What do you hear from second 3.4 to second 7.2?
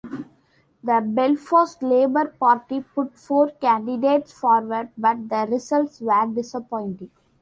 candidates forward but the results were disappointing.